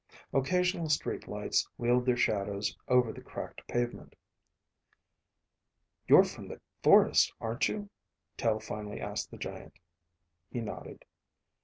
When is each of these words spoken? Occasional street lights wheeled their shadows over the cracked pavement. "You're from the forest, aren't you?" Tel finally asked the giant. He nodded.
Occasional 0.33 0.89
street 0.89 1.27
lights 1.27 1.69
wheeled 1.77 2.07
their 2.07 2.17
shadows 2.17 2.75
over 2.87 3.13
the 3.13 3.21
cracked 3.21 3.61
pavement. 3.67 4.15
"You're 6.07 6.23
from 6.23 6.47
the 6.47 6.59
forest, 6.81 7.31
aren't 7.39 7.67
you?" 7.69 7.87
Tel 8.35 8.59
finally 8.59 8.99
asked 8.99 9.29
the 9.29 9.37
giant. 9.37 9.77
He 10.49 10.59
nodded. 10.59 11.05